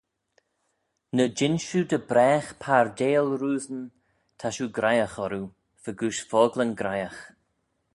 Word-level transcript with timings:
Ny 1.15 1.25
jean 1.37 1.55
shiu 1.65 1.81
dy 1.89 1.99
bragh 2.09 2.49
pardaill 2.61 3.29
roosyn 3.41 3.83
ta 4.39 4.47
shiu 4.53 4.65
graihagh 4.77 5.17
orroo 5.23 5.47
fegooish 5.83 6.23
focklyn 6.29 6.71
graihagh. 6.79 7.21